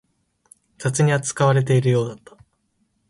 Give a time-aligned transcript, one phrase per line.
[0.79, 2.35] 雑に扱われているようだった